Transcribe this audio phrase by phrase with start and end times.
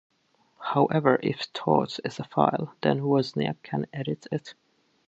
[0.59, 4.55] However, if 'thoughts' is a file, then 'wozniak' can edit it.